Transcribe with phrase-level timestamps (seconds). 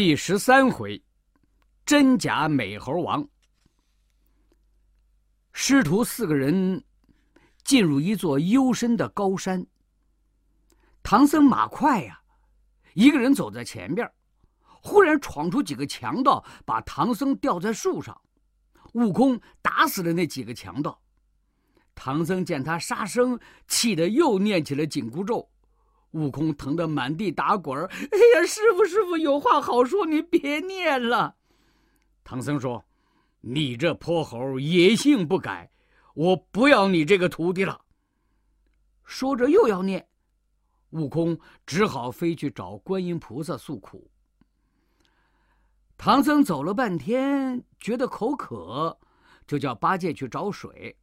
[0.00, 1.02] 第十三回，
[1.84, 3.28] 真假美猴王。
[5.52, 6.84] 师徒四个人
[7.64, 9.66] 进入一座幽深的高山。
[11.02, 12.22] 唐僧马快呀，
[12.94, 14.08] 一个人走在前边，
[14.80, 18.16] 忽然闯出几个强盗，把唐僧吊在树上。
[18.92, 21.02] 悟空打死了那几个强盗。
[21.96, 23.36] 唐僧见他杀生，
[23.66, 25.50] 气得又念起了紧箍咒。
[26.12, 27.86] 悟空疼得满地打滚儿。
[27.90, 31.36] 哎呀，师傅，师傅，有话好说，你别念了。
[32.24, 32.84] 唐僧说
[33.40, 35.70] ：“你这泼猴，野性不改，
[36.14, 37.80] 我不要你这个徒弟了。”
[39.04, 40.06] 说着又要念，
[40.90, 44.10] 悟空只好飞去找观音菩萨诉苦。
[45.96, 48.98] 唐僧走了半天，觉得口渴，
[49.46, 50.96] 就叫八戒去找水。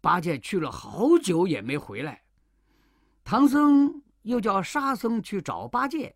[0.00, 2.23] 八戒去了好久也没回来。
[3.24, 6.14] 唐僧又叫沙僧去找八戒。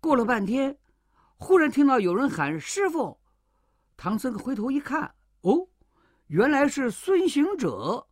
[0.00, 0.76] 过了半天，
[1.36, 3.16] 忽然听到有人喊：“师傅！”
[3.96, 5.68] 唐僧回头一看，哦，
[6.26, 8.04] 原来是孙行者。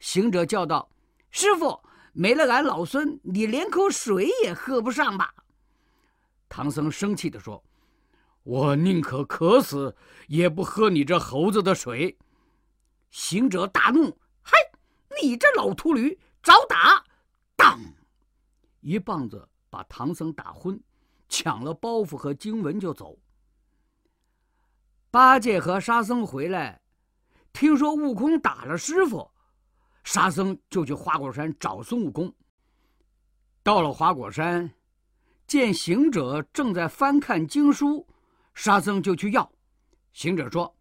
[0.00, 0.90] 行者叫道
[1.30, 1.78] ：“师傅，
[2.14, 5.34] 没了俺老孙，你连口水也喝不上吧？”
[6.48, 7.62] 唐僧生气地说
[8.42, 9.94] ：“我宁可渴死，
[10.28, 12.16] 也不喝你这猴子的水。”
[13.12, 14.56] 行者大怒：“嗨，
[15.22, 17.04] 你这老秃驴！”找打，
[17.54, 17.78] 当！
[18.80, 20.78] 一棒子把唐僧打昏，
[21.28, 23.16] 抢了包袱和经文就走。
[25.10, 26.82] 八戒和沙僧回来，
[27.52, 29.30] 听说悟空打了师傅，
[30.02, 32.34] 沙僧就去花果山找孙悟空。
[33.62, 34.68] 到了花果山，
[35.46, 38.04] 见行者正在翻看经书，
[38.54, 39.48] 沙僧就去要。
[40.12, 40.76] 行者说。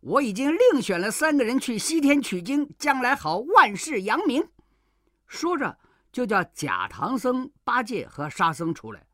[0.00, 4.48] 我已经另选了三个人去西天取经，将来好万世扬名。
[5.26, 5.76] 说着，
[6.12, 9.04] 就叫假唐僧、八戒和沙僧出来。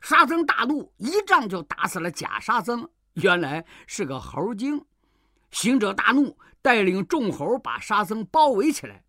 [0.00, 2.88] 沙僧大怒，一仗就打死了假沙僧。
[3.14, 4.84] 原来是个猴精。
[5.50, 9.04] 行者大怒，带领众猴把沙僧包围起来。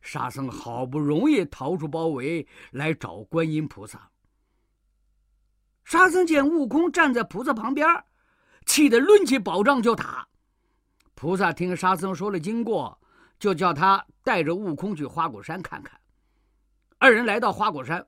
[0.00, 4.10] 沙僧好不容易逃出包围，来找观音菩萨。
[5.84, 7.86] 沙僧见悟空站在菩萨旁边，
[8.66, 10.28] 气得抡起宝杖就打。
[11.14, 12.98] 菩萨听沙僧说了经过，
[13.38, 15.98] 就叫他带着悟空去花果山看看。
[16.98, 18.06] 二人来到花果山，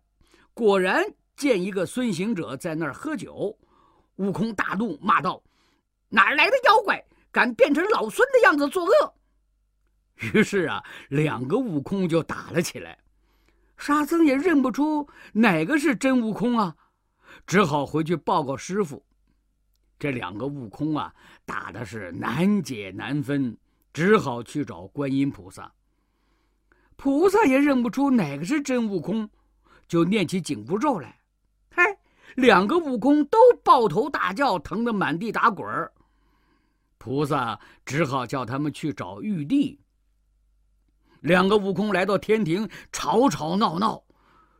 [0.52, 1.04] 果然
[1.36, 3.56] 见一个孙行者在那儿喝酒。
[4.16, 5.42] 悟空大怒，骂道
[6.08, 9.14] ：“哪来的妖怪，敢变成老孙的样子作恶？”
[10.32, 12.96] 于是啊，两个悟空就打了起来。
[13.76, 16.76] 沙僧也认不出哪个是真悟空啊，
[17.44, 19.04] 只好回去报告师傅。
[20.04, 21.14] 这两个悟空啊，
[21.46, 23.56] 打的是难解难分，
[23.90, 25.72] 只好去找观音菩萨。
[26.94, 29.26] 菩萨也认不出哪个是真悟空，
[29.88, 31.18] 就念起紧箍咒来。
[31.70, 31.82] 嘿，
[32.34, 35.90] 两个悟空都抱头大叫，疼得满地打滚儿。
[36.98, 39.80] 菩萨只好叫他们去找玉帝。
[41.20, 44.04] 两个悟空来到天庭，吵吵闹闹，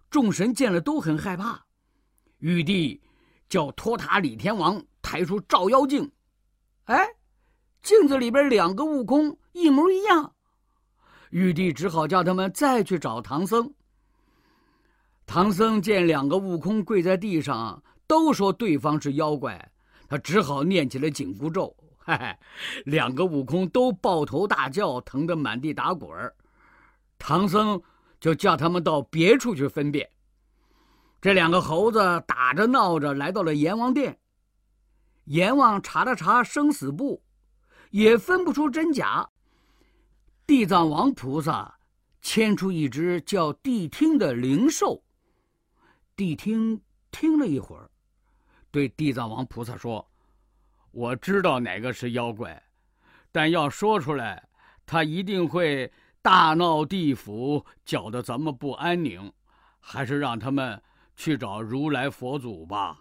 [0.09, 1.67] 众神见了都很害怕。
[2.39, 3.03] 玉帝
[3.47, 4.83] 叫托塔李天王。
[5.05, 6.11] 抬出照妖镜，
[6.85, 7.07] 哎，
[7.83, 10.33] 镜子里边两个悟空一模一样。
[11.29, 13.73] 玉帝只好叫他们再去找唐僧。
[15.27, 19.71] 唐僧见两个悟空跪在地上，都说对方是妖怪，
[20.09, 21.77] 他只好念起了紧箍咒。
[21.99, 22.35] 嘿嘿，
[22.87, 26.35] 两个悟空都抱头大叫，疼得满地打滚儿。
[27.19, 27.81] 唐僧
[28.19, 30.09] 就叫他们到别处去分辨。
[31.21, 34.19] 这两个猴子打着闹着来到了阎王殿。
[35.25, 37.23] 阎王查了查生死簿，
[37.91, 39.29] 也分不出真假。
[40.47, 41.79] 地藏王菩萨
[42.21, 45.03] 牵出一只叫谛听的灵兽，
[46.17, 47.91] 谛听听了一会儿，
[48.71, 50.11] 对地藏王菩萨说
[50.93, 52.63] ：“我知道哪个是妖怪，
[53.33, 54.49] 但要说出来，
[54.85, 59.33] 他一定会大闹地府，搅得咱们不安宁。
[59.87, 60.83] 还是让他们
[61.15, 62.99] 去找如来佛祖吧。”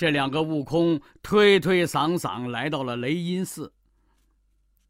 [0.00, 3.70] 这两个悟空推推搡搡来到了雷音寺。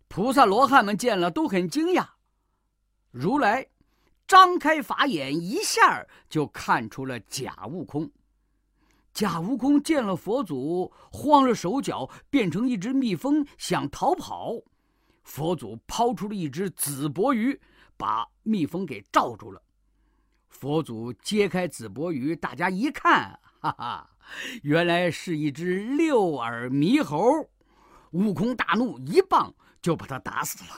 [0.06, 2.10] 菩萨罗汉们见了都很惊讶。
[3.10, 3.66] 如来
[4.28, 8.08] 张开法眼，一下就看出了假悟空。
[9.12, 14.62] 假悟空见了佛祖，慌了手脚，变成一只蜜蜂想逃跑。
[15.24, 17.60] 佛祖抛出了一只紫脖鱼，
[17.96, 19.60] 把蜜蜂给罩住了。
[20.50, 24.06] 佛祖揭开紫脖鱼，大家一看，哈哈。
[24.62, 27.48] 原来是一只六耳猕猴，
[28.12, 30.70] 悟空大怒，一棒就把他打死了。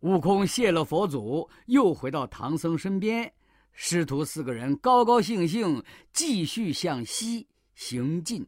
[0.00, 3.32] 悟空谢了佛祖，又回到唐僧身边，
[3.72, 5.82] 师徒四个人高高兴兴，
[6.12, 8.46] 继续向西行进。